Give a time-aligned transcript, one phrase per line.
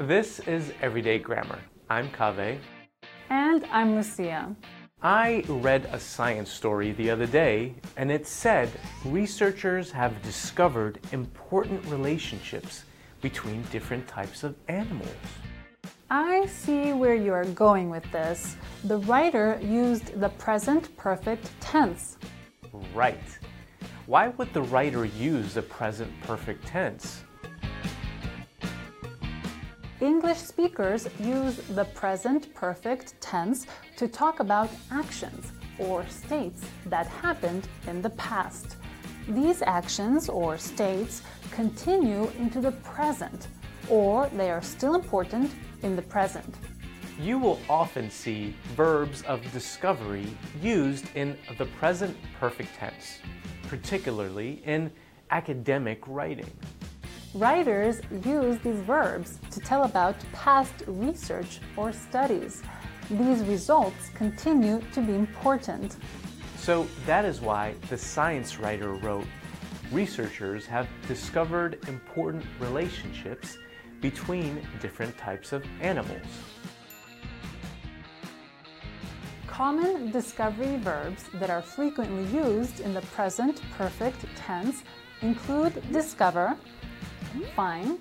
[0.00, 1.58] This is Everyday Grammar.
[1.88, 2.58] I'm Kaveh.
[3.30, 4.54] And I'm Lucia.
[5.00, 8.68] I read a science story the other day, and it said
[9.06, 12.84] researchers have discovered important relationships
[13.22, 15.08] between different types of animals.
[16.10, 18.58] I see where you are going with this.
[18.84, 22.18] The writer used the present perfect tense.
[22.94, 23.38] Right.
[24.04, 27.24] Why would the writer use the present perfect tense?
[30.00, 37.66] English speakers use the present perfect tense to talk about actions or states that happened
[37.86, 38.76] in the past.
[39.26, 43.48] These actions or states continue into the present,
[43.88, 45.50] or they are still important
[45.82, 46.54] in the present.
[47.18, 50.26] You will often see verbs of discovery
[50.60, 53.20] used in the present perfect tense,
[53.68, 54.92] particularly in
[55.30, 56.50] academic writing.
[57.34, 62.62] Writers use these verbs to tell about past research or studies.
[63.10, 65.96] These results continue to be important.
[66.56, 69.26] So that is why the science writer wrote
[69.92, 73.56] Researchers have discovered important relationships
[74.00, 76.26] between different types of animals.
[79.46, 84.82] Common discovery verbs that are frequently used in the present perfect tense
[85.22, 86.56] include discover,
[87.54, 87.98] find,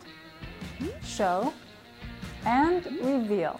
[1.03, 1.53] show,
[2.45, 3.59] and reveal.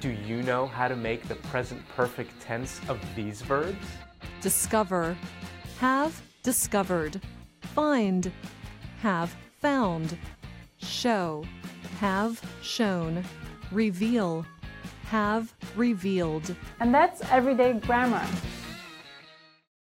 [0.00, 3.86] Do you know how to make the present perfect tense of these verbs?
[4.40, 5.16] Discover,
[5.80, 7.20] have discovered,
[7.60, 8.30] find,
[9.00, 10.18] have found,
[10.78, 11.44] show,
[11.98, 13.24] have shown,
[13.72, 14.44] reveal,
[15.06, 16.54] have revealed.
[16.80, 18.26] And that's everyday grammar.